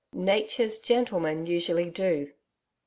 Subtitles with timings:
[0.15, 2.31] "Nature's gentlemen" usually do....'